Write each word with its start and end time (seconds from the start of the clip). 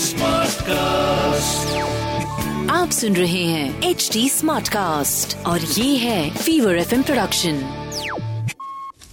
Smart 0.00 0.62
cast 0.62 1.78
आप 2.70 2.90
सुन 2.90 3.16
रहे 3.16 3.44
हैं 3.44 3.82
एच 3.82 4.10
डी 4.12 4.28
स्मार्ट 4.28 4.68
कास्ट 4.68 5.46
और 5.46 5.60
ये 5.60 5.96
है 5.96 6.30
फीवर 6.30 6.76
एफ़ 6.76 6.94
प्रोडक्शन 7.02 7.60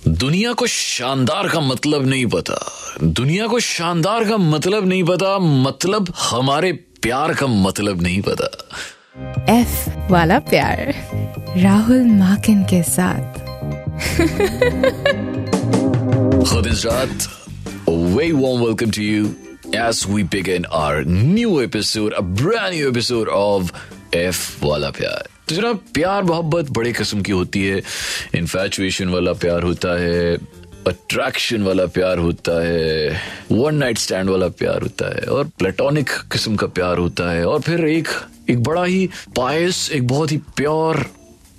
दुनिया 0.08 0.53
को 0.53 0.67
शानदार 0.67 1.47
का 1.47 1.60
मतलब 1.60 2.05
नहीं 2.05 2.26
पता। 2.26 2.60
दुनिया 3.03 3.47
को 3.47 3.60
शानदार 3.60 4.23
का 4.29 4.37
मतलब 4.37 4.87
नहीं 4.87 5.03
पता 5.03 5.39
मतलब 5.39 6.13
हमारे 6.19 6.71
प्यार 7.01 7.33
का 7.33 7.47
मतलब 7.47 8.01
नहीं 8.01 8.22
पता। 8.22 8.47
एफ़ 9.49 9.90
वाला 10.12 10.40
प्यार 10.40 10.94
राहुल 11.58 12.04
माकिन 12.04 12.63
के 12.63 12.83
साथ। 12.83 13.46
Khadizat, 16.48 17.27
a 17.88 17.98
very 18.16 18.31
warm 18.34 18.62
welcome 18.62 18.91
to 18.91 19.04
you 19.04 19.46
as 19.76 20.05
we 20.05 20.23
begin 20.23 20.63
our 20.66 21.05
new 21.05 21.67
episode, 21.67 22.12
a 22.12 22.21
brand 22.21 22.73
new 22.73 22.91
episode 22.91 23.27
of 23.27 23.71
F 24.16 24.35
वाला 24.63 24.89
प्यार 24.89 25.27
तो 25.49 25.55
जनाब 25.55 25.80
प्यार 25.94 26.23
मोहब्बत 26.23 26.70
बड़े 26.71 26.94
किस्म 26.94 27.21
की 27.21 27.31
होती 27.31 27.67
है। 27.67 27.81
इन्फैचुएशन 28.35 29.09
वाला 29.09 29.34
प्यार 29.34 29.63
होता 29.63 29.99
है। 29.99 30.38
अट्रैक्शन 30.88 31.63
वाला 31.63 31.85
प्यार 31.85 32.17
होता 32.17 32.63
है। 32.63 33.22
वन 33.52 33.75
नाइट 33.75 33.98
स्टैंड 33.98 34.30
वाला 34.30 34.48
प्यार 34.48 34.81
होता 34.81 35.16
है। 35.16 35.22
और 35.22 35.44
प्लेटोनिक 35.44 36.09
किस्म 36.09 36.55
का 36.55 36.67
प्यार 36.67 36.97
होता 36.97 37.31
है। 37.31 37.45
और 37.45 37.61
फिर 37.61 37.86
एक 37.86 38.08
एक 38.49 38.63
बड़ा 38.63 38.84
ही 38.84 39.09
पायस 39.36 39.91
एक 39.91 40.08
बहुत 40.08 40.31
ही 40.31 40.38
प्योर 40.38 41.05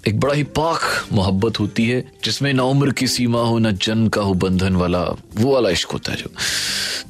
एक 0.07 0.21
बड़ा 0.21 0.35
ही 0.35 0.43
पाक 0.43 0.81
मोहब्बत 1.13 1.61
होती 1.61 1.89
है, 1.89 2.13
जिसमें 2.25 2.53
ना 2.53 2.63
उम्र 2.63 2.93
की 2.93 3.07
सीमा 3.07 3.41
हो, 3.41 3.59
ना 3.59 3.71
जन्म 3.71 4.09
का 4.09 4.21
हो, 4.21 4.35
बंधन 4.35 4.77
वाला, 4.77 5.03
वो 5.35 5.55
वाला 5.55 5.71
इश्क 5.71 5.89
होता 5.89 6.13
है 6.13 6.19
जो। 6.19 6.31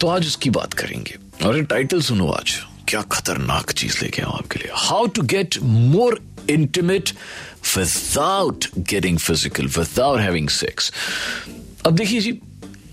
तो 0.00 0.06
आज 0.06 0.26
उसकी 0.26 0.50
बात 0.50 0.72
करेंगे। 0.74 1.16
और 1.46 1.56
ये 1.56 1.62
टाइटल 1.62 2.00
सुनो 2.00 2.28
आज। 2.28 2.60
क्या 2.88 3.02
खतरनाक 3.02 3.70
चीज़ 3.70 4.04
लेके 4.04 4.22
आऊँ 4.22 4.32
आपके 4.32 4.58
लिए। 4.58 4.70
How 4.74 5.06
to 5.06 5.22
get 5.22 5.58
more 5.62 6.20
intimate 6.50 7.10
without 7.76 8.64
getting 8.78 9.18
physical 9.18 9.66
without 9.66 10.20
having 10.20 10.48
sex 10.48 10.92
अब 11.86 11.92
देखिए 11.92 12.20
जी 12.20 12.32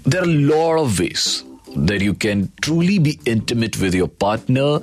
there 0.07 0.17
are 0.17 0.25
lot 0.25 0.79
of 0.79 0.89
ways 0.89 1.44
that 1.77 2.01
you 2.01 2.13
can 2.13 2.47
truly 2.61 2.99
be 2.99 3.19
intimate 3.27 3.77
with 3.77 3.95
your 3.95 4.09
partner 4.23 4.79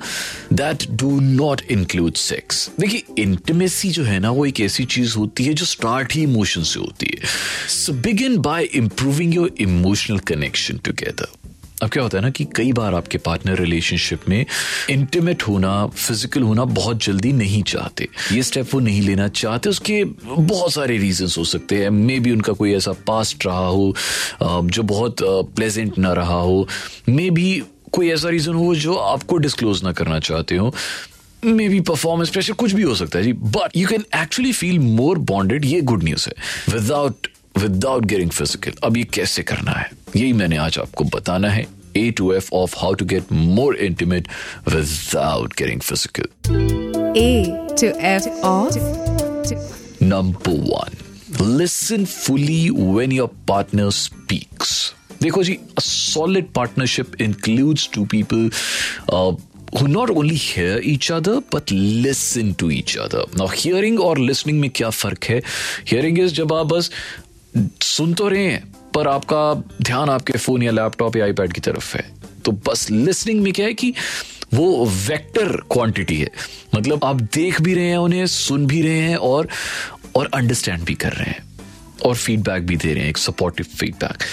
that 0.53 0.87
do 1.03 1.11
not 1.21 1.63
include 1.77 2.17
sex. 2.17 2.69
देखिए 2.79 3.03
इंटीमेसी 3.19 3.89
जो 3.89 4.03
है 4.03 4.19
ना, 4.19 4.31
वो 4.31 4.45
एक 4.45 4.59
ऐसी 4.59 4.85
चीज़ 4.85 5.17
होती 5.17 5.43
है 5.43 5.53
जो 5.53 5.65
स्टार्ट 5.65 6.13
ही 6.13 6.23
इमोशन 6.23 6.63
से 6.63 6.79
होती 6.79 7.05
है। 7.05 7.27
So 7.69 7.93
begin 7.93 8.37
by 8.37 8.63
improving 8.63 9.35
your 9.35 9.55
emotional 9.59 10.19
connection 10.19 10.77
together 10.77 11.42
अब 11.83 11.89
क्या 11.89 12.03
होता 12.03 12.17
है 12.17 12.21
ना 12.23 12.29
कि 12.29 12.43
कई 12.55 12.71
बार 12.73 12.93
आपके 12.95 13.17
पार्टनर 13.17 13.57
रिलेशनशिप 13.59 14.27
में 14.29 14.45
इंटीमेट 14.89 15.43
होना 15.43 15.71
फ़िज़िकल 15.87 16.41
होना 16.41 16.65
बहुत 16.65 17.03
जल्दी 17.03 17.31
नहीं 17.33 17.61
चाहते। 17.63 18.07
ये 18.31 18.43
स्टेप 18.43 18.73
वो 18.73 18.79
नहीं 18.79 19.01
लेना 19.01 19.27
चाहते, 19.27 19.69
उसके 19.69 20.03
बहुत 20.03 20.73
सारे 20.73 20.97
रीजन 20.97 21.27
हो 21.37 21.43
सकते 21.45 21.81
हैं। 21.83 21.89
मे 21.89 22.19
बी 22.19 22.31
उनका 22.31 22.53
कोई 22.53 22.73
ऐसा 22.73 22.91
पास्ट 23.07 23.45
रहा 23.45 23.67
हो 23.67 23.93
जो 24.43 24.83
बहुत 24.83 25.15
प्लेजेंट 25.55 25.97
ना 25.97 26.13
रहा 26.13 26.39
हो। 26.41 26.67
मे 27.09 27.29
बी 27.29 27.61
कोई 27.91 28.09
ऐसा 28.11 28.29
रीजन 28.29 28.53
हो 28.53 28.73
जो 28.75 28.95
आपको 28.95 29.37
डिस्क्लोज 29.37 29.83
ना 29.83 29.91
करना 29.91 30.19
चाहते 30.21 30.55
हो। 30.55 30.73
मे 31.45 31.67
बी 31.69 31.79
परफॉर्मेंस 31.81 32.29
प्रेशर 32.29 32.53
कुछ 32.53 32.73
भी 32.73 32.83
हो 32.83 32.95
सकता 32.95 33.19
है 33.19 33.23
जी। 33.23 33.33
But 33.33 33.77
you 33.77 33.87
can 33.87 34.05
actually 34.15 34.51
feel 34.53 34.79
more 34.79 35.17
bonded 35.31 35.65
ये 35.65 35.81
गुड 35.81 36.03
न्यूज़ 36.03 36.29
है। 36.29 36.35
विदाउट 36.73 37.27
विदाउट 37.57 38.05
गेटिंग 38.05 38.29
फ़िज़िकल 38.31 38.71
अब 38.83 38.97
ये 38.97 39.03
कैसे 39.03 39.43
करना 39.43 39.71
है 39.71 39.89
यही 40.15 40.33
मैंने 40.33 40.57
आज 40.57 40.77
आपको 40.79 41.03
बताना 41.03 41.49
है 41.49 41.65
A 41.97 42.09
to 42.11 42.31
F 42.33 42.49
of 42.53 42.75
how 42.79 42.93
to 42.93 43.05
get 43.05 43.31
more 43.31 43.75
intimate 43.75 44.27
without 44.69 45.53
getting 45.57 45.81
physical 45.81 46.27
A 47.17 47.67
to 47.81 47.87
F 47.87 48.27
of 48.45 48.77
number 50.03 50.51
one 50.51 51.57
listen 51.59 52.05
fully 52.05 52.69
when 52.69 53.11
your 53.11 53.31
partner 53.47 53.89
speaks 53.91 54.93
देखो 55.21 55.43
जी 55.43 55.53
a 55.77 55.81
solid 55.81 56.51
partnership 56.55 57.21
includes 57.21 57.89
two 57.93 58.05
people 58.05 58.49
who 59.79 59.87
not 59.87 60.09
only 60.09 60.35
hear 60.35 60.79
each 60.79 61.09
other 61.09 61.41
but 61.41 61.71
listen 61.71 62.53
to 62.55 62.69
each 62.71 62.95
other. 62.97 63.23
Now, 63.35 63.47
hearing 63.47 63.97
और 63.99 64.19
listening 64.19 64.59
में 64.61 64.69
क्या 64.69 64.89
फ़र्क 64.89 65.23
है? 65.23 65.41
Hearing 65.89 66.19
is 66.19 66.31
जब 66.31 66.53
आप 66.53 66.65
बस 66.65 66.91
सुन 67.81 68.13
तो 68.13 68.27
रहे 68.27 68.47
हैं 68.47 68.73
पर 68.95 69.07
आपका 69.07 69.63
ध्यान 69.81 70.09
आपके 70.09 70.33
फ़ोन 70.33 70.63
या 70.63 70.71
लैपटॉप 70.71 71.17
या 71.17 71.25
आईपैड 71.25 71.53
की 71.53 71.61
तरफ़ 71.61 71.97
है। 71.97 72.13
तो 72.45 72.51
बस 72.51 72.91
लिसनिंग 72.91 73.41
में 73.41 73.53
क्या 73.53 73.65
है 73.65 73.73
कि 73.73 73.93
वो 74.53 74.85
वेक्टर 74.85 75.57
क्वांटिटी 75.71 76.15
है। 76.15 76.29
मतलब 76.75 77.03
आप 77.03 77.15
देख 77.15 77.61
भी 77.61 77.73
रहे 77.73 77.85
हैं 77.85 77.97
उन्हें, 77.97 78.27
सुन 78.27 78.67
भी 78.67 78.81
रहे 78.81 78.99
हैं 78.99 79.15
और 79.15 79.47
और 80.15 80.29
अंडरस्टैंड 80.33 80.83
भी 80.83 80.93
कर 80.93 81.13
रहे 81.13 81.29
हैं। 81.29 81.43
और 82.05 82.15
फीडबैक 82.15 82.65
भी 82.65 82.75
दे 82.75 82.93
रहे 82.93 83.03
हैं, 83.03 83.09
एक 83.09 83.17
supportive 83.17 83.65
feedback 83.79 84.23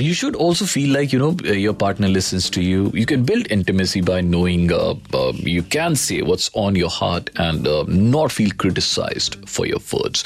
you 0.00 0.14
should 0.14 0.36
also 0.36 0.64
feel 0.64 0.92
like 0.96 1.12
you 1.12 1.18
know 1.18 1.36
your 1.52 1.74
partner 1.74 2.08
listens 2.08 2.48
to 2.50 2.62
you. 2.62 2.90
You 2.94 3.04
can 3.04 3.24
build 3.24 3.50
intimacy 3.50 4.00
by 4.00 4.20
knowing 4.20 4.72
uh, 4.72 4.94
uh, 5.12 5.32
you 5.34 5.62
can 5.62 5.96
say 5.96 6.22
what's 6.22 6.50
on 6.54 6.76
your 6.76 6.88
heart 6.88 7.30
and 7.36 7.66
uh, 7.66 7.84
not 7.88 8.32
feel 8.32 8.50
criticized 8.56 9.36
for 9.48 9.66
your 9.66 9.80
words. 9.92 10.24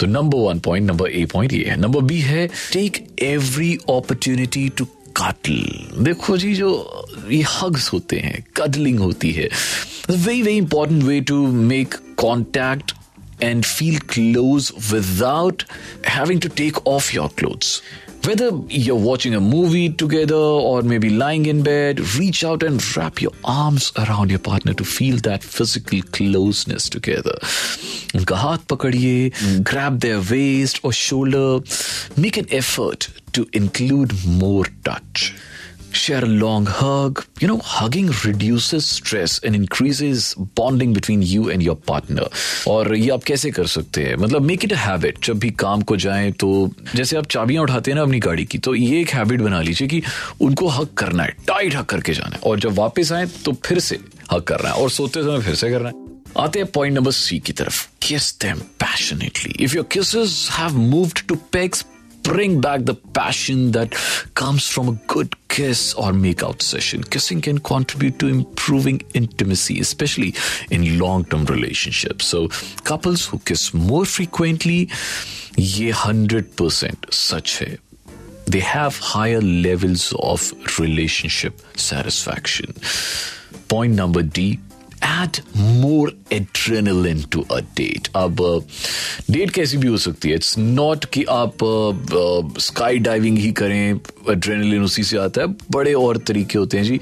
So 0.00 0.06
number 0.06 0.36
one 0.36 0.60
point, 0.60 0.86
number 0.86 1.08
A 1.08 1.26
point 1.26 1.52
ये 1.52 1.64
है. 1.64 1.76
Number 1.76 2.02
B 2.02 2.20
है 2.22 2.48
take 2.70 3.02
every 3.18 3.78
opportunity 3.88 4.70
to 4.70 4.86
cuddle. 5.20 6.02
देखो 6.04 6.36
जी 6.36 6.54
जो 6.54 6.70
ये 7.30 7.42
hugs 7.42 7.92
होते 7.92 8.18
हैं, 8.18 8.44
cuddling 8.56 8.98
होती 8.98 9.32
है. 9.32 9.48
It's 9.48 10.14
a 10.14 10.18
very 10.18 10.42
very 10.42 10.58
important 10.58 11.02
way 11.02 11.20
to 11.20 11.46
make 11.72 11.94
contact 12.16 12.94
and 13.42 13.66
feel 13.66 13.98
close 14.14 14.72
without 14.92 15.64
having 16.04 16.40
to 16.40 16.48
take 16.48 16.86
off 16.86 17.12
your 17.14 17.28
clothes. 17.28 17.82
Whether 18.24 18.52
you're 18.68 18.96
watching 18.96 19.34
a 19.34 19.40
movie 19.40 19.90
together 19.90 20.34
or 20.34 20.82
maybe 20.82 21.10
lying 21.10 21.44
in 21.44 21.62
bed, 21.62 22.00
reach 22.16 22.42
out 22.42 22.62
and 22.62 22.96
wrap 22.96 23.20
your 23.20 23.32
arms 23.44 23.92
around 23.98 24.30
your 24.30 24.38
partner 24.38 24.72
to 24.72 24.84
feel 24.84 25.18
that 25.18 25.44
physical 25.44 26.00
closeness 26.10 26.88
together. 26.88 27.34
उनका 28.14 28.36
हाथ 28.36 28.58
पकड़िए, 28.70 29.62
grab 29.62 30.00
their 30.00 30.20
waist 30.20 30.80
or 30.84 30.92
shoulder, 30.92 31.60
make 32.16 32.38
an 32.38 32.46
effort 32.50 33.10
to 33.32 33.46
include 33.52 34.14
more 34.24 34.64
touch. 34.84 35.34
Share 35.93 36.23
a 36.23 36.27
long 36.27 36.65
hug. 36.65 37.25
You 37.39 37.47
know, 37.47 37.57
hugging 37.57 38.09
reduces 38.25 38.85
stress 38.85 39.43
and 39.43 39.55
increases 39.55 40.35
bonding 40.55 40.93
between 40.93 41.21
you 41.21 41.49
and 41.49 41.63
your 41.63 41.75
partner. 41.75 42.27
और 42.67 42.95
ये 42.95 43.09
आप 43.09 43.23
कैसे 43.23 43.51
कर 43.51 43.67
सकते 43.67 44.03
हैं? 44.03 44.15
मतलब 44.15 44.41
मेक 44.41 44.63
इट 44.63 44.73
अ 44.73 44.75
हैबिट 44.75 45.25
जब 45.25 45.39
भी 45.39 45.49
काम 45.49 45.81
को 45.81 45.97
जाएँ 45.97 46.31
तो 46.31 46.71
जैसे 46.95 47.17
आप 47.17 47.25
चाबियाँ 47.25 47.63
उठाते 47.63 47.91
हैं 47.91 47.95
ना 47.95 48.01
अपनी 48.01 48.19
गाड़ी 48.19 48.45
की 48.45 48.57
तो 48.57 48.75
ये 48.75 49.01
एक 49.01 49.09
हैबिट 49.09 49.41
बना 49.41 49.61
लीजिए 49.61 49.87
कि 49.87 50.01
उनको 50.41 50.67
हक 50.67 50.93
करना 50.93 51.23
है 51.23 51.29
टाइट 51.29 51.75
हक 51.75 51.85
करके 51.85 52.13
जाना 52.13 52.35
है। 52.35 52.41
और 52.41 52.59
जब 52.59 52.73
वापस 52.73 53.11
आए 53.11 53.25
तो 53.25 53.53
फिर 53.53 53.79
से 53.79 53.99
हक 54.31 54.43
करना 54.43 54.69
है। 54.69 54.75
और 54.75 54.89
सोते 54.89 55.23
समय 55.23 55.41
फिर 55.41 55.55
से 55.55 55.69
करना 55.69 55.89
है। 55.89 55.95
आते 56.37 56.59
हैं 56.59 56.71
पॉइंट 56.71 56.95
नंबर 56.95 57.11
सी 57.11 57.39
की 57.39 57.53
तरफ़। 57.53 57.87
Kiss 58.01 58.39
them 58.39 58.59
passionately 58.59 59.63
if 59.63 59.75
your 59.75 59.85
kisses 59.91 60.49
have 60.53 60.77
moved 60.77 61.19
to 61.27 61.35
pecks 61.35 61.85
bring 62.23 62.55
back 62.61 62.79
the 62.79 62.93
kiss 65.49 65.93
or 65.95 66.11
makeout 66.11 66.61
session. 66.61 67.03
Kissing 67.03 67.41
can 67.41 67.57
contribute 67.59 68.17
to 68.19 68.27
improving 68.27 69.01
intimacy, 69.13 69.79
especially 69.79 70.33
in 70.71 70.97
long 70.97 71.25
term 71.25 71.45
relationships. 71.45 72.25
So, 72.25 72.47
couples 72.83 73.25
who 73.25 73.39
kiss 73.39 73.73
more 73.73 74.05
frequently, 74.05 74.89
ye 75.57 75.91
100% 75.91 77.13
such 77.13 77.59
hai. 77.59 77.77
They 78.45 78.61
have 78.61 78.97
higher 78.97 79.41
levels 79.41 80.13
of 80.19 80.53
relationship 80.79 81.61
satisfaction. 81.77 82.73
Point 83.67 83.93
number 83.93 84.23
D 84.23 84.59
add 85.01 85.39
more 85.55 86.09
adrenaline 86.31 87.23
to 87.31 87.43
a 87.49 87.61
date. 87.79 88.09
अब 88.15 88.65
date 89.31 89.51
कैसी 89.51 89.77
भी 89.77 89.87
हो 89.87 89.97
सकती 89.97 90.29
है? 90.29 90.35
It's 90.35 90.57
not 90.57 91.05
कि 91.13 91.23
आप 91.29 91.57
sky 92.59 92.99
diving 92.99 93.37
ही 93.37 93.51
करें 93.51 93.99
adrenaline 94.31 94.83
उसी 94.83 95.03
से 95.03 95.17
आता 95.17 95.41
है। 95.41 95.47
बड़े 95.71 95.93
और 95.93 96.17
तरीके 96.27 96.57
होते 96.59 96.77
हैं 96.77 96.83
जी। 96.85 96.99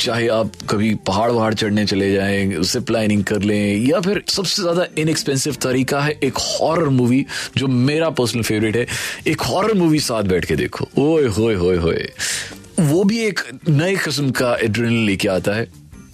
चाहे 0.00 0.28
आप 0.28 0.52
कभी 0.70 0.94
पहाड़ 1.06 1.30
वहाड़ 1.30 1.52
चढ़ने 1.54 1.86
चले 1.86 2.12
जाएँ 2.12 2.62
जिप 2.62 2.90
लाइनिंग 2.90 3.24
कर 3.24 3.42
लें, 3.42 3.86
या 3.86 4.00
फिर 4.00 4.22
सबसे 4.28 4.62
ज़्यादा 4.62 4.86
इनएक्सपेंसिव 4.98 5.56
तरीका 5.62 6.00
है 6.00 6.18
एक 6.24 6.38
हॉरर 6.40 6.88
मूवी 6.98 7.24
जो 7.56 7.66
मेरा 7.68 8.10
पर्सनल 8.10 8.42
फेवरेट 8.42 8.76
है। 8.76 8.86
एक 9.28 9.40
हॉरर 9.40 9.74
मूवी 9.74 10.00
साथ 10.00 10.22
बैठ 10.24 10.44
के 10.44 10.56
देखो। 10.56 10.88
ओए 10.98 11.26
होए 11.28 11.54
होए 11.54 11.76
होए। 11.76 12.08
वो 12.80 13.04
भी 13.04 13.18
एक 13.20 13.40
नए 13.68 13.94
किस्म 13.96 14.30
का 14.30 14.54
एड्रेनलिन 14.54 15.04
लेके 15.06 15.28
आता 15.28 15.52
है। 15.52 15.66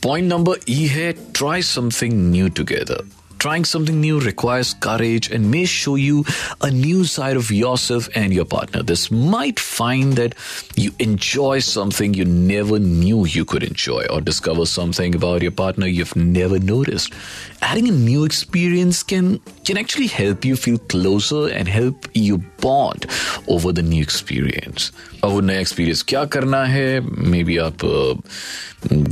Point 0.04 0.26
number 0.26 0.54
E 0.68 0.74
E 0.74 0.86
है 0.86 1.14
try 1.32 1.60
something 1.60 2.12
new 2.12 2.48
together. 2.60 2.98
trying 3.43 3.63
something 3.63 3.99
new 4.01 4.19
requires 4.19 4.73
courage 4.73 5.31
and 5.31 5.49
may 5.49 5.63
show 5.65 5.95
you 5.95 6.25
a 6.61 6.69
new 6.69 7.05
side 7.05 7.37
of 7.37 7.49
yourself 7.49 8.09
and 8.13 8.33
your 8.33 8.43
partner. 8.43 8.83
This 8.83 9.09
might 9.09 9.59
find 9.59 10.13
that 10.15 10.35
you 10.75 10.91
enjoy 10.99 11.59
something 11.59 12.13
you 12.13 12.25
never 12.25 12.79
knew 12.79 13.25
you 13.25 13.45
could 13.45 13.63
enjoy 13.63 14.05
or 14.09 14.19
discover 14.19 14.65
something 14.65 15.15
about 15.15 15.41
your 15.41 15.51
partner 15.51 15.87
you've 15.87 16.15
never 16.17 16.59
noticed. 16.59 17.13
Adding 17.61 17.87
a 17.87 17.91
new 17.91 18.25
experience 18.25 19.03
can 19.03 19.39
can 19.63 19.77
actually 19.77 20.07
help 20.07 20.43
you 20.43 20.55
feel 20.57 20.77
closer 20.77 21.47
and 21.47 21.67
help 21.67 22.07
you 22.13 22.39
bond 22.59 23.05
over 23.47 23.71
the 23.71 23.83
new 23.83 24.03
experience. 24.03 24.91
अब 25.23 25.29
वो 25.31 25.39
नया 25.41 25.59
experience 25.59 26.01
क्या 26.07 26.23
करना 26.33 26.63
है 26.65 26.99
may 27.03 27.43
be 27.43 27.57
आप 27.57 27.83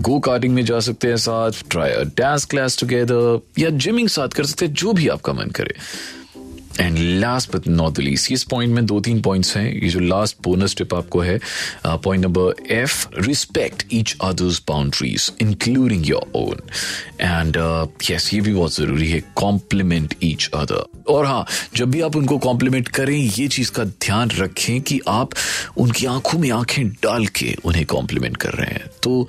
गो 0.08 0.20
karting 0.28 0.54
में 0.54 0.64
जा 0.66 0.80
सकते 0.80 1.08
हैं 1.08 1.18
साथ 1.24 1.52
ट्राई 1.72 1.92
डांस 2.18 2.46
क्लास 2.52 2.78
टुगेदर 2.80 3.40
या 3.60 3.70
जिमिंग 3.86 4.08
साथ 4.10 4.21
कर 4.31 4.47
सकते 4.47 4.67
हैं, 4.67 4.73
जो 4.75 4.93
भी 4.93 5.09
आपका 5.09 5.33
मन 5.33 5.51
करे। 5.51 5.75
And 6.81 6.99
last 6.99 7.55
but 7.57 7.67
not 7.69 7.99
least 7.99 8.31
इस 8.33 8.43
पॉइंट 8.43 8.73
में 8.75 8.85
दो 8.87 9.01
तीन 9.01 9.21
पॉइंट्स 9.23 9.57
हैं। 9.57 9.73
ये 9.73 9.89
जो 9.89 10.01
लास्ट 10.01 10.37
बोनस 10.43 10.75
टिप 10.77 10.95
आपको 10.95 11.21
है 11.21 11.39
point 11.87 12.25
number 12.25 12.73
F 12.73 13.07
respect 13.19 13.85
each 13.93 14.17
others 14.25 14.63
boundaries 14.69 15.31
including 15.41 16.09
your 16.09 16.31
own 16.35 16.61
and 17.21 17.57
yes 18.11 18.33
ये 18.35 18.41
भी 18.41 18.55
बहुत 18.55 18.75
ज़रूरी 18.75 19.09
है 19.11 19.21
कॉम्प्लीमेंट 19.37 20.15
ईच 20.23 20.49
अदर 20.55 21.03
और 21.09 21.27
हाँ 21.27 21.45
जब 21.77 21.91
भी 21.91 22.01
आप 22.01 22.17
उनको 22.17 22.39
कॉम्प्लीमेंट 22.39 22.89
करें, 22.89 23.19
ये 23.19 23.49
चीज़ 23.49 23.71
का 23.71 23.85
ध्यान 23.85 24.31
रखें 24.31 24.81
कि 24.81 25.01
आप 25.09 25.31
उनकी 25.77 26.07
आँखों 26.07 26.39
में 26.39 26.51
आँखें 26.51 26.89
डाल 26.89 27.27
के 27.27 27.57
उन्हें 27.65 27.87
कॉम्प्लीमेंट 27.87 28.37
कर 28.37 28.53
रहे 28.53 28.71
हैं। 28.71 28.87
तो 29.03 29.29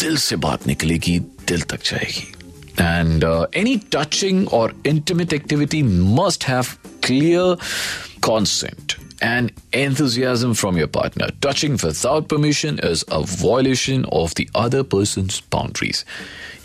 दिल 0.00 0.16
से 0.18 0.36
बात 0.36 0.66
निकलेगी, 0.66 1.18
दिल 1.18 1.60
तक 1.62 1.84
जाएगी। 1.84 2.32
And 2.78 3.24
uh, 3.24 3.46
any 3.52 3.78
touching 3.78 4.48
or 4.48 4.72
intimate 4.84 5.32
activity 5.32 5.82
must 5.82 6.44
have 6.44 6.78
clear 7.02 7.56
consent 8.20 8.96
and 9.22 9.52
enthusiasm 9.72 10.54
from 10.54 10.76
your 10.76 10.88
partner. 10.88 11.28
Touching 11.40 11.72
without 11.72 12.28
permission 12.28 12.78
is 12.80 13.04
a 13.08 13.22
violation 13.22 14.04
of 14.06 14.34
the 14.34 14.48
other 14.54 14.84
person's 14.84 15.40
boundaries. 15.40 16.04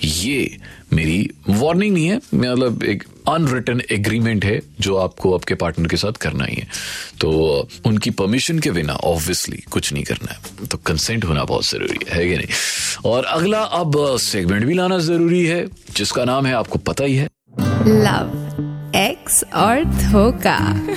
ये 0.03 0.57
मेरी 0.93 1.29
वार्निंग 1.49 1.93
नहीं 1.93 2.07
है। 2.07 2.15
मतलब 2.15 2.83
एक 2.83 3.03
अनरिटन 3.27 3.81
एग्रीमेंट 3.91 4.45
है 4.45 4.61
जो 4.79 4.95
आपको 4.95 5.35
आपके 5.35 5.55
पार्टनर 5.55 5.87
के 5.87 5.97
साथ 5.97 6.11
करना 6.11 6.45
ही 6.45 6.55
है। 6.55 6.67
तो 7.21 7.29
उनकी 7.85 8.09
परमिशन 8.09 8.59
के 8.59 8.71
बिना 8.71 8.93
ऑब्वियसली 8.93 9.57
कुछ 9.57 9.93
नहीं 9.93 10.03
करना 10.03 10.31
है। 10.31 10.67
तो 10.67 10.77
कंसेंट 10.77 11.25
होना 11.25 11.43
बहुत 11.43 11.67
ज़रूरी 11.67 11.99
है, 12.09 12.29
कि 12.29 12.37
नहीं? 12.37 12.47
और 13.05 13.25
अगला 13.25 13.59
अब 13.59 14.17
सेगमेंट 14.17 14.65
भी 14.65 14.73
लाना 14.73 14.97
ज़रूरी 14.97 15.45
है 15.45 15.67
जिसका 15.95 16.25
नाम 16.25 16.45
है 16.45 16.53
आपको 16.53 16.79
पता 16.79 17.03
ही 17.03 17.15
है। 17.15 17.27
लव 17.87 18.47
एक्स 18.95 19.43
और 19.43 19.83
धोखा। 19.83 20.87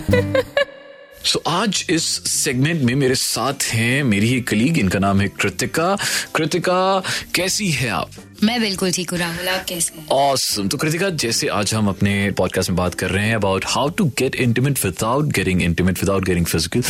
सो 1.24 1.38
so, 1.38 1.48
आज 1.48 1.86
इस 1.90 2.02
सेगमेंट 2.30 2.82
में 2.82 2.94
मेरे 2.94 3.14
साथ 3.14 3.54
हैं 3.62 4.04
मेरी 4.04 4.28
ही 4.28 4.40
कलीग 4.40 4.78
इनका 4.78 4.98
नाम 4.98 5.20
है 5.20 5.28
कृतिका। 5.28 5.96
कृतिका 6.34 7.02
कैसी 7.34 7.70
है 7.70 7.88
आप? 7.88 8.10
मैं 8.42 8.60
बिल्कुल 8.60 8.90
ठीक 8.92 9.10
हूँ 9.10 9.18
राहुल 9.18 9.48
आप 9.48 9.64
कैसे 9.64 9.92
awesome. 10.12 10.70
तो 10.70 10.76
कृतिका 10.76 11.08
जैसे 11.10 11.48
आज 11.48 11.74
हम 11.74 11.88
अपने 11.88 12.30
पॉडकास्ट 12.30 12.70
में 12.70 12.76
बात 12.76 12.94
कर 12.94 13.10
रहे 13.10 13.26
हैं 13.26 13.34
about 13.34 13.64
how 13.66 13.88
to 13.88 14.04
get 14.18 14.34
intimate 14.34 14.84
without 14.84 15.26
getting 15.26 15.62
intimate 15.62 16.00
without 16.00 16.24
getting 16.24 16.46
physical 16.46 16.82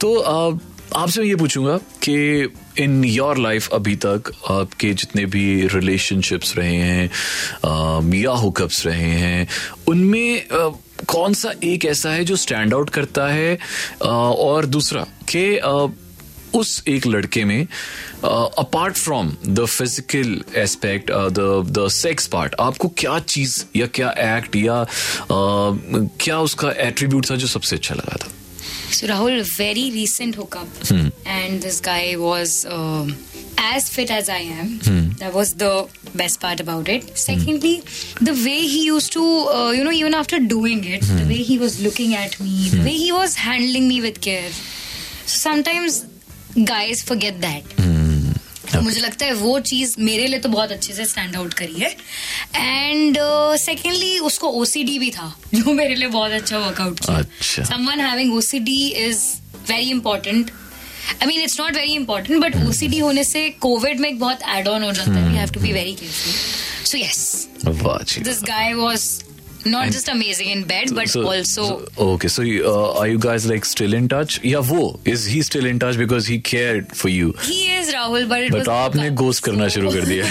तो 0.00 0.14
uh, 0.16 0.60
आपसे 0.96 1.20
मैं 1.20 1.28
ये 1.28 1.36
पूछूँगा 1.36 1.76
कि 2.02 2.48
इन 2.78 3.04
योर 3.04 3.38
लाइफ 3.38 3.68
अभी 3.72 3.96
तक 3.96 4.32
आपके 4.50 4.92
जितने 4.94 5.26
भी 5.26 5.66
रिलेशनशिप्स 5.66 6.56
रहे 6.56 6.76
हैं 6.76 7.08
uh, 7.08 8.14
या 8.14 8.30
हुकअप्स 8.30 8.86
रहे 8.86 9.10
हैं 9.20 9.48
उनमें 9.88 10.48
uh, 10.48 10.72
कौन 11.06 11.34
सा 11.34 11.52
एक 11.64 11.84
ऐसा 11.84 12.10
है 12.10 12.24
जो 12.24 12.36
स्टैंड 12.36 12.74
आउट 12.74 12.90
करता 12.90 13.26
है 13.28 13.56
uh, 13.56 14.06
और 14.06 14.66
दूसरा 14.66 15.06
कि 15.28 15.60
uh, 15.66 15.90
उस 16.54 16.82
एक 16.88 17.06
लड़के 17.06 17.44
में 17.44 17.66
apart 18.24 18.96
from 18.96 19.32
the 19.46 19.64
physical 19.64 20.40
aspect 20.62 21.10
the 21.38 21.64
the 21.78 21.88
sex 21.92 22.26
part 22.34 22.54
आपको 22.60 22.88
क्या 22.98 23.18
चीज़ 23.34 23.62
या 23.76 23.86
क्या 23.98 24.10
एक्ट 24.36 24.56
या 24.56 24.82
uh, 24.84 26.08
क्या 26.20 26.40
उसका 26.40 26.70
एट्रीब्यूट 26.88 27.30
था 27.30 27.36
जो 27.36 27.46
सबसे 27.56 27.76
अच्छा 27.76 27.94
लगा 27.94 28.16
था 28.22 28.30
So 28.92 29.06
Rahul, 29.06 29.42
very 29.56 29.90
recent 29.90 30.34
hookup, 30.34 30.66
hmm. 30.88 31.08
and 31.24 31.62
this 31.62 31.80
guy 31.80 32.16
was 32.22 32.66
um 32.66 33.14
as 33.58 33.88
fit 33.88 34.10
as 34.10 34.28
I 34.28 34.40
am. 34.56 34.68
Hmm. 34.88 35.08
That 35.22 35.32
was 35.32 35.54
the 35.54 35.88
best 36.14 36.40
part 36.42 36.60
about 36.60 36.88
it. 36.88 37.16
Secondly, 37.16 37.72
hmm. 37.78 38.24
the 38.24 38.34
way 38.44 38.58
he 38.74 38.84
used 38.84 39.12
to, 39.14 39.24
uh, 39.24 39.70
you 39.70 39.82
know, 39.82 39.90
even 39.92 40.14
after 40.14 40.38
doing 40.38 40.84
it, 40.84 41.02
the 41.02 41.26
way 41.32 41.40
he 41.50 41.58
was 41.58 41.80
looking 41.82 42.14
at 42.14 42.38
me, 42.40 42.68
the 42.68 42.82
way 42.84 42.96
he 43.04 43.10
was 43.12 43.36
handling 43.36 43.88
me 43.88 44.00
with 44.02 44.20
care. 44.20 44.50
So 44.50 45.38
sometimes 45.38 46.04
guys 46.56 47.02
forget 47.02 47.40
that. 47.40 47.80
तो 48.72 48.80
मुझे 48.80 49.00
लगता 49.00 49.26
है 49.26 49.32
वो 49.32 49.58
चीज़ 49.60 49.94
मेरे 49.98 50.26
लिए 50.26 50.38
तो 50.38 50.48
बहुत 50.48 50.72
अच्छे 50.72 50.92
से 50.94 51.04
स्टैंड 51.06 51.36
आउट 51.36 51.54
करी 51.54 51.80
है। 51.80 51.90
एंड 52.56 53.16
सेकेंडली 53.58 54.18
uh, 54.18 54.24
उसको 54.24 54.48
ओसीडी 54.60 54.98
भी 54.98 55.10
था 55.10 55.34
जो 55.54 55.72
मेरे 55.72 55.94
लिए 55.94 56.08
बहुत 56.08 56.32
अच्छा 56.32 56.58
वर्कआउट 56.58 57.00
किया। 57.00 57.64
Someone 57.64 58.00
having 58.00 58.34
OCD 58.34 58.88
is 58.88 59.18
very 59.68 59.90
important 59.90 60.50
I 61.22 61.26
mean 61.26 61.40
it's 61.40 61.60
not 61.60 61.76
very 61.76 61.92
important 61.92 62.40
but 62.42 62.56
OCD 62.68 62.98
होने 62.98 63.24
से 63.24 63.48
कोविड 63.60 64.00
में 64.00 64.08
एक 64.08 64.18
बहुत 64.20 64.38
एड 64.56 64.68
ऑन 64.68 64.82
हो 64.82 64.92
जाता 64.92 65.12
है। 65.12 65.30
You 65.30 65.36
have 65.38 65.50
to 65.50 65.60
be 65.60 65.72
very 65.72 65.94
careful 65.94 66.32
so 66.84 66.98
yes 66.98 67.48
this 68.18 68.42
guy 68.42 68.74
was 68.74 69.08
Not 69.67 69.87
just 69.91 70.09
amazing 70.09 70.49
in 70.51 70.61
bed 70.67 70.91
but 70.95 71.07
So- 71.09 71.23
also 71.27 71.63
so- 71.67 72.03
okay 72.03 72.29
so 72.33 72.43
you, 72.47 72.59
uh, 72.71 72.99
are 72.99 73.07
you 73.11 73.17
guys 73.23 73.45
like 73.51 73.65
still 73.69 73.95
in 73.97 74.05
touch 74.11 74.35
yeah 74.49 74.67
wo 74.67 74.83
is 75.13 75.23
he 75.31 75.39
still 75.47 75.65
in 75.71 75.79
touch 75.83 75.97
because 76.01 76.29
he 76.31 76.37
cared 76.49 76.93
for 76.99 77.11
you 77.13 77.31
he 77.45 77.57
is 77.79 77.89
Rahul 77.93 78.25
but 78.25 78.43
it 78.43 78.53
but 78.53 78.69
आपने 78.75 79.09
ghost 79.21 79.43
करना 79.43 79.67
शुरू 79.75 79.91
कर 79.91 80.05
दिया 80.05 80.25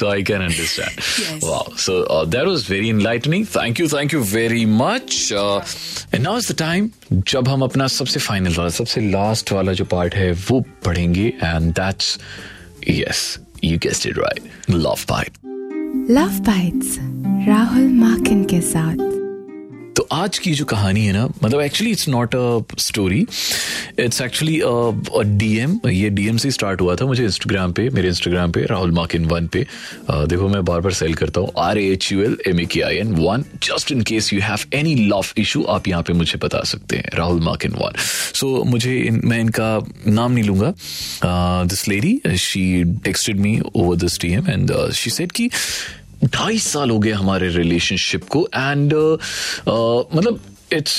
so 0.00 0.06
I 0.10 0.22
can 0.30 0.42
understand 0.42 1.00
Yes. 1.22 1.44
Wow 1.44 1.74
so 1.86 2.24
that 2.34 2.46
was 2.48 2.66
very 2.70 2.88
enlightening 2.88 3.46
thank 3.56 3.80
you 3.80 3.88
thank 3.88 4.14
you 4.14 4.22
very 4.34 4.64
much 4.66 5.16
and 5.32 6.22
now 6.22 6.38
is 6.38 6.50
the 6.52 6.56
time 6.58 6.90
जब 7.32 7.48
हम 7.48 7.62
अपना 7.64 7.86
सबसे 7.96 8.20
final 8.28 8.54
वाला 8.58 8.70
सबसे 8.80 9.00
लास्ट 9.10 9.52
वाला 9.52 9.72
जो 9.80 9.84
पार्ट 9.96 10.14
है 10.14 10.30
वो 10.50 10.60
पढ़ेंगे 10.84 11.26
and 11.42 11.72
that's 11.80 12.18
yes 12.88 13.26
you 13.64 13.78
guessed 13.88 14.06
it 14.10 14.18
right 14.18 14.70
love 14.70 15.04
bite 15.10 15.38
love 16.10 16.38
bites 16.46 16.98
Rahul 17.47 17.83
Makin 17.89 18.43
के 18.43 18.59
साथ। 18.61 18.95
तो 19.95 20.07
आज 20.11 20.37
की 20.37 20.51
जो 20.53 20.65
कहानी 20.65 21.05
है 21.05 21.11
ना 21.13 21.25
मतलब 21.43 21.61
actually 21.61 21.91
it's 21.91 22.07
not 22.09 22.35
a 22.35 22.77
story 22.79 23.19
it's 23.99 24.21
actually 24.21 24.59
DM 25.37 25.79
ये 25.89 26.09
डीएम 26.09 26.37
से 26.37 26.51
स्टार्ट 26.51 26.81
हुआ 26.81 26.95
था 26.95 27.05
मुझे 27.05 27.23
इंस्टाग्राम 27.23 27.73
पे 27.73 27.89
मेरे 27.89 28.07
इंस्टाग्राम 28.07 28.51
पे 28.51 28.65
राहुल 28.65 28.91
माकिन 28.91 29.25
वन 29.25 29.47
पे। 29.47 29.63
uh, 29.63 30.27
देखो 30.29 30.47
मैं 30.47 30.63
बार 30.65 30.81
बार 30.81 30.93
सेल 30.93 31.13
करता 31.13 31.41
हूँ। 31.41 31.51
R 31.57 31.77
H 31.77 32.11
U 32.11 32.21
L 32.23 32.37
M 32.47 32.59
A 32.59 32.65
K 32.65 32.81
I 32.81 32.95
N 32.95 33.13
one. 33.15 33.43
Just 33.63 33.91
in 33.91 34.01
case 34.01 34.31
you 34.33 34.39
have 34.41 34.65
any 34.77 34.95
love 35.07 35.31
issue 35.37 35.63
आप 35.75 35.87
यहाँ 35.87 36.03
पे 36.03 36.13
मुझे 36.13 36.39
बता 36.43 36.63
सकते 36.63 36.97
हैं 36.97 37.17
राहुल 37.17 37.39
माकिन 37.43 37.71
वन। 37.73 37.97
सो 38.33 38.63
मुझे 38.63 38.97
इन, 38.97 39.21
मैं 39.23 39.39
इनका 39.39 39.79
नाम 40.07 40.31
नहीं 40.31 40.43
लूँगा। 40.43 40.73
This 41.63 41.87
lady 41.87 42.19
she 42.37 42.83
texted 43.05 43.39
me 43.39 43.59
over 43.75 43.95
this 43.95 44.19
DM 44.21 44.49
and 44.49 44.75
she 44.93 45.09
said 45.09 45.31
कि 45.31 45.49
ढाई 46.25 46.59
साल 46.59 46.89
हो 46.89 46.99
गए 46.99 47.11
हमारे 47.11 47.49
रिलेशनशिप 47.49 48.23
को 48.23 48.47
एंड 48.55 48.93
uh, 48.93 49.17
uh, 49.67 50.17
मतलब 50.17 50.39
it's 50.75 50.95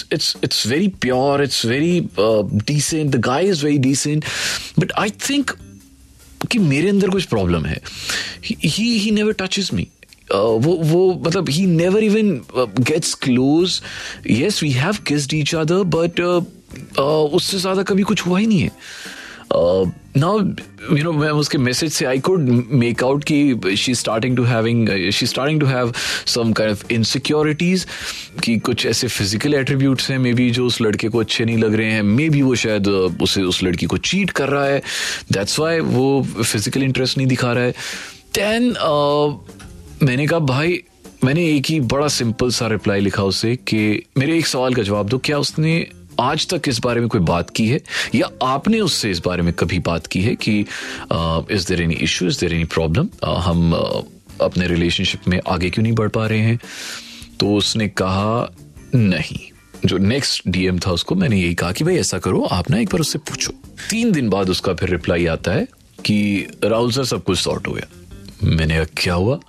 it's 0.46 0.60
very 0.66 0.86
pure 1.04 1.40
it's 1.46 1.62
very 1.70 1.96
uh, 2.26 2.42
decent 2.68 3.12
the 3.12 3.18
guy 3.26 3.40
is 3.54 3.64
very 3.64 3.80
decent 3.86 4.24
but 4.78 4.94
i 4.98 5.08
think 5.26 5.50
कि 6.50 6.58
मेरे 6.58 6.88
अंदर 6.88 7.08
कुछ 7.08 7.24
प्रॉब्लम 7.24 7.64
है। 7.64 7.80
ही 8.44 8.98
ही 8.98 9.10
नेवर 9.10 9.32
टचेस 9.32 9.72
मी 9.72 9.86
वो 10.32 10.74
वो 10.84 11.22
मतलब 11.26 11.48
he 11.48 11.66
never 11.66 12.04
even 12.04 12.30
gets 12.56 13.14
close 13.14 13.80
yes 14.30 14.62
we 14.62 14.70
have 14.70 14.96
kissed 15.06 15.34
each 15.34 15.54
other 15.54 15.82
but 15.96 16.20
उससे 17.34 17.58
ज़्यादा 17.58 17.82
कभी 17.82 18.02
कुछ 18.02 18.26
हुआ 18.26 18.38
ही 18.38 18.46
नहीं 18.46 18.60
है। 18.60 18.70
नाउ 19.52 20.38
यू 20.96 21.02
नो 21.04 21.12
मैं 21.12 21.28
उसके 21.40 21.58
मैसेज 21.58 21.92
से 21.92 22.04
आई 22.04 22.18
कुड 22.18 22.48
मेक 22.72 23.02
आउट 23.04 23.24
कि 23.24 23.76
she 23.76 23.94
starting 23.94 24.36
to 24.36 24.42
having 24.42 24.88
she 25.10 25.26
starting 25.26 25.60
to 25.60 25.66
have 25.66 25.92
some 26.26 26.52
kind 26.52 26.72
of 26.72 26.92
insecurities 26.92 27.86
कि 28.44 28.56
कुछ 28.58 28.86
ऐसे 28.86 29.08
फ़िज़िकल 29.08 29.54
एट्रीब्यूट्स 29.54 30.10
हैं 30.10 30.18
मे 30.18 30.32
बी 30.34 30.50
जो 30.50 30.66
उस 30.66 30.80
लड़के 30.80 31.08
को 31.08 31.20
अच्छे 31.20 31.44
नहीं 31.44 31.58
लग 31.58 31.74
रहे 31.74 31.92
हैं। 31.92 32.02
मे 32.02 32.28
बी 32.30 32.42
वो 32.42 32.54
शायद 32.54 32.84
uh, 32.84 33.22
उसे 33.22 33.42
उस 33.42 33.62
लड़की 33.62 33.86
को 33.86 33.96
चीट 33.96 34.30
कर 34.30 34.48
रहा 34.48 34.64
है। 34.64 34.82
दैट्स 35.32 35.58
वाई 35.58 35.80
वो 35.80 36.22
फ़िज़िकल 36.22 36.82
इंटरेस्ट 36.82 37.18
नहीं 37.18 37.26
दिखा 37.26 37.52
रहा 37.52 37.64
है। 37.64 37.74
देन 38.34 38.74
मैंने 40.02 40.26
कहा 40.26 40.38
भाई 40.38 40.80
मैंने 41.24 41.44
एक 41.56 41.66
ही 41.66 41.78
बड़ा 41.80 42.08
सिंपल 42.08 42.50
सा 42.50 42.66
रिप्लाई 42.66 43.00
लिखा 43.00 43.22
उसे 43.22 43.54
कि 43.68 44.02
मेरे 44.18 44.36
एक 44.38 44.46
सवाल 44.46 44.74
का 44.74 44.82
जवाब 44.82 45.08
दो। 45.08 45.18
क्या 45.18 45.38
उसने 45.38 45.86
आज 46.20 46.48
तक 46.48 46.62
इस 46.68 46.80
बारे 46.80 47.00
में 47.00 47.08
कोई 47.08 47.20
बात 47.20 47.50
की 47.50 47.68
है? 47.68 47.80
या 48.14 48.30
आपने 48.42 48.80
उससे 48.80 49.10
इस 49.10 49.22
बारे 49.26 49.42
में 49.42 49.52
कभी 49.52 49.78
बात 49.78 50.06
की 50.06 50.22
है 50.22 50.34
कि 50.34 50.60
is 51.54 51.66
there 51.68 51.82
any 51.82 51.94
issue 51.94 52.26
is 52.26 52.40
there 52.40 52.54
any 52.54 52.64
problem 52.64 53.08
हम 53.26 53.72
अपने 54.40 54.68
रिलेशनशिप 54.68 55.28
में 55.28 55.40
आगे 55.48 55.70
क्यों 55.70 55.82
नहीं 55.82 55.92
बढ़ 55.92 56.08
पा 56.08 56.26
रहे 56.26 56.38
हैं? 56.38 56.58
तो 57.40 57.54
उसने 57.54 57.88
कहा, 57.88 58.54
नहीं। 58.94 59.38
जो 59.86 59.98
नेक्स्ट 59.98 60.42
डीएम 60.48 60.78
था 60.78 60.90
उसको 60.90 61.14
मैंने 61.14 61.40
यही 61.40 61.54
कहा 61.54 61.72
कि, 61.72 61.84
भाई, 61.84 61.96
ऐसा 61.96 62.18
करो, 62.18 62.42
आप 62.42 62.70
ना 62.70 62.78
एक 62.78 62.88
बार 62.88 63.00
उससे 63.00 63.18
पूछो। 63.18 63.52
तीन 63.90 64.12
दिन 64.12 64.28
बाद 64.28 64.50
उसका 64.50 64.74
फिर 64.74 64.88
रिप्लाई 64.88 65.26
आता 65.26 65.52
है 65.52 65.68
कि, 66.04 66.46
राहुल 66.64 66.92
सर, 66.92 67.04
सब 67.04 67.24
कुछ 67.24 67.38
सॉर्ट 67.38 67.68
हो 67.68 67.72
गया। 67.72 67.86
मैंने 68.44 68.84
क्या 68.84 69.14
हुआ? 69.14 69.40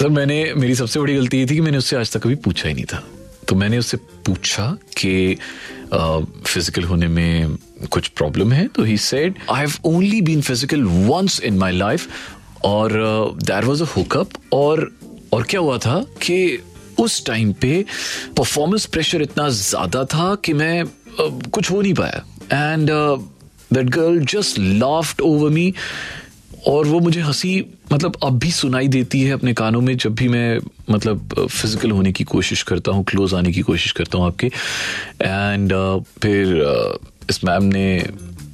सर, 0.00 0.08
मैंने, 0.08 0.54
मेरी 0.54 0.74
सबसे 0.74 1.00
बड़ी 1.00 1.14
गलती 1.14 1.38
ये 1.38 1.46
थी 1.46 1.54
कि 1.54 1.60
मैंने 1.60 1.78
उससे 1.78 1.96
आज 1.96 2.12
तक 2.12 2.22
कभी 2.22 2.34
पूछा 2.34 2.68
ही 2.68 2.74
नहीं 2.74 2.84
था। 2.84 3.04
तो 3.52 3.56
मैंने 3.56 3.78
उससे 3.78 3.96
पूछा 3.96 4.78
कि 4.98 5.34
फ़िज़िकल 6.46 6.82
होने 6.82 7.08
में 7.08 7.56
कुछ 7.90 8.08
प्रॉब्लम 8.08 8.52
है 8.52 8.66
तो 8.68 8.82
he 8.82 8.96
said 8.98 9.34
I 9.50 9.60
have 9.60 9.72
only 9.84 10.20
been 10.20 10.40
physical 10.40 10.84
once 10.84 11.40
in 11.40 11.58
my 11.58 11.72
life 11.72 12.08
और 12.64 12.92
देर 13.42 13.64
वाज 13.64 13.82
अ 13.82 13.84
हुकअप 13.84 14.28
और 14.52 14.90
और 15.32 15.42
क्या 15.42 15.60
हुआ 15.60 15.78
था 15.78 16.00
कि 16.22 16.58
उस 17.00 17.26
टाइम 17.26 17.52
पे 17.52 17.84
परफॉर्मेंस 18.36 18.86
प्रेशर 18.86 19.22
इतना 19.22 19.48
ज़्यादा 19.48 20.04
था 20.04 20.34
कि 20.34 20.52
मैं 20.52 20.84
uh, 20.84 21.50
कुछ 21.50 21.70
हो 21.70 21.82
नहीं 21.82 21.94
पाया। 21.94 22.24
And 22.72 22.90
that 23.72 23.86
girl 23.86 24.24
just 24.24 24.58
laughed 24.58 25.20
over 25.20 25.50
me 25.50 25.74
और 26.66 26.86
वो 26.86 27.00
मुझे 27.00 27.20
हँसी 27.20 27.64
मतलब 27.92 28.16
अब 28.22 28.38
भी 28.38 28.50
सुनाई 28.50 28.88
देती 28.88 29.20
है 29.22 29.32
अपने 29.32 29.54
कानों 29.54 29.80
में 29.80 29.96
जब 29.96 30.14
भी 30.14 30.28
मैं 30.28 30.58
मतलब 30.90 31.46
फ़िज़िकल 31.50 31.90
होने 31.90 32.12
की 32.12 32.24
कोशिश 32.24 32.62
करता 32.62 32.92
हूँ 32.92 33.04
क्लोज 33.04 33.34
आने 33.34 33.52
की 33.52 33.60
कोशिश 33.60 33.92
करता 33.92 34.18
हूँ 34.18 34.26
आपके। 34.26 34.46
एंड 35.22 35.72
uh, 35.72 36.04
फिर 36.22 36.46
uh, 36.64 37.30
इस 37.30 37.44
मैम 37.44 37.64
ने 37.64 38.06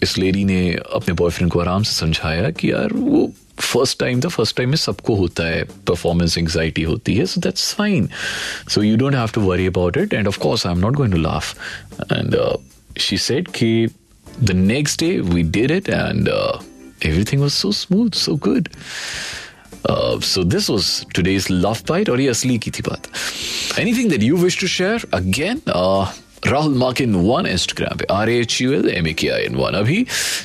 इस 0.03 0.19
लेडी 0.19 0.45
ने 0.45 0.79
अपने 0.93 1.15
बॉयफ्रेंड 1.15 1.53
को 1.53 1.61
आराम 1.61 1.83
से 1.83 1.93
समझाया 1.93 2.50
कि 2.50 2.73
यार 2.73 2.93
वो 2.93 3.33
फ़र्स्ट 3.61 4.00
टाइम 4.00 4.21
था 4.21 4.29
फ़र्स्ट 4.29 4.57
टाइम 4.57 4.69
में 4.69 4.77
सबको 4.77 5.15
होता 5.15 5.45
है 5.45 5.65
परफॉर्मेंस 5.65 6.38
एंगजाइटी 6.38 6.83
होती 6.83 7.15
है 7.15 7.27
so 7.27 7.41
that's 7.41 7.75
fine 7.75 8.09
so 8.69 8.83
you 8.83 8.97
don't 8.97 9.15
have 9.15 9.29
to 9.35 9.41
worry 9.41 9.67
about 9.67 9.97
it 9.97 10.15
and 10.15 10.29
of 10.29 10.38
course 10.38 10.67
I 10.67 10.73
am 10.73 10.79
not 10.79 10.93
going 10.93 11.12
to 11.15 11.21
laugh 11.21 11.55
and 12.12 12.59
she 12.99 13.19
said 13.19 13.49
कि 13.49 13.88
the 14.43 14.50
next 14.50 15.00
day 15.00 15.21
we 15.21 15.43
did 15.43 15.71
it 15.71 15.88
and 15.88 16.29
everything 17.02 17.40
was 17.40 17.55
so 17.55 17.71
smooth, 17.73 18.14
so 18.14 18.37
good. 18.37 18.69
Uh, 19.85 20.21
so 20.21 20.43
this 20.45 20.69
was 20.69 21.05
today's 21.14 21.50
love 21.50 21.85
bite 21.87 22.11
और 22.11 22.21
ये 22.21 22.28
असली 22.28 22.59
की 22.59 22.71
थी 22.71 22.83
बात 22.88 23.11
anything 23.78 24.11
that 24.11 24.23
you 24.23 24.37
wish 24.37 24.61
to 24.61 24.67
share 24.67 25.07
again 25.14 25.61
Rahul 26.47 26.75
Makin 27.00 27.14
one 27.14 27.47
Instagram 27.47 27.99
पे 27.99 28.07
R 28.14 28.31
H 28.31 28.61
U 28.62 28.73
L 28.73 28.88
M 28.90 29.07
A 29.07 29.12
K 29.21 29.28
I 29.28 29.45
N 29.45 29.55
one 29.57 29.75
अभी 29.75 30.05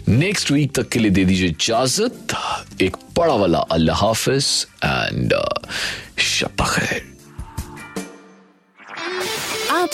next 0.10 0.52
week 0.52 0.72
तक 0.76 0.90
के 0.90 1.00
लिए 1.00 1.12
दे 1.12 1.26
दीजिए 1.26 1.50
इजाज़त 1.50 2.36
एक 2.82 2.98
बड़ा 3.18 3.34
वाला 3.36 3.60
अल्लाह 3.72 4.06
हाफिज 4.06 4.46
एंड 4.86 5.34
शपा 6.20 6.68
खैर 6.68 7.02
आप 7.02 7.13